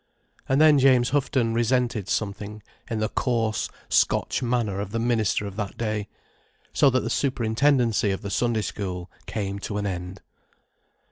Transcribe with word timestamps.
And 0.49 0.59
then 0.59 0.79
James 0.79 1.11
Houghton 1.11 1.53
resented 1.53 2.09
something 2.09 2.63
in 2.89 2.97
the 2.97 3.07
coarse 3.09 3.69
Scotch 3.87 4.41
manner 4.41 4.79
of 4.79 4.89
the 4.89 4.97
minister 4.97 5.45
of 5.45 5.57
that 5.57 5.77
day. 5.77 6.07
So 6.73 6.89
that 6.89 7.01
the 7.01 7.09
superintendency 7.11 8.09
of 8.09 8.23
the 8.23 8.31
Sunday 8.31 8.63
School 8.63 9.11
came 9.27 9.59
to 9.59 9.77
an 9.77 9.85
end. 9.85 10.23